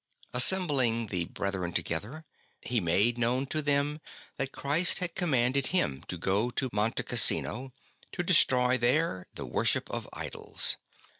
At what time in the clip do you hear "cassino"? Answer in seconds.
7.03-7.71